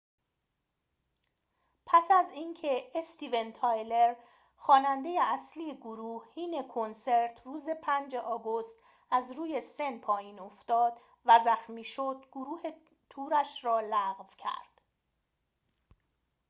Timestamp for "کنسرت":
6.67-7.41